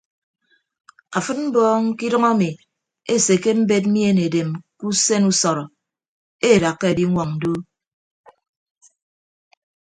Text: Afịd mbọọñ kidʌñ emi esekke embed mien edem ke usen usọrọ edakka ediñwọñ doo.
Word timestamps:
Afịd 1.17 1.37
mbọọñ 1.47 1.83
kidʌñ 1.99 2.23
emi 2.31 2.49
esekke 3.13 3.49
embed 3.55 3.83
mien 3.93 4.17
edem 4.27 4.49
ke 4.77 4.83
usen 4.91 5.23
usọrọ 5.31 5.63
edakka 6.51 6.85
ediñwọñ 6.93 7.29
doo. 7.41 7.59